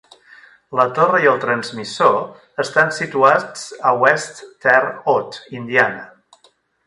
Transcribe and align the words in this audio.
La 0.77 0.85
torre 0.99 1.19
i 1.25 1.27
el 1.31 1.35
transmissor 1.43 2.15
estan 2.63 2.89
situats 3.01 3.67
a 3.91 3.93
West 4.05 4.43
Terre 4.65 4.95
Haute, 5.13 5.45
Indiana. 5.61 6.03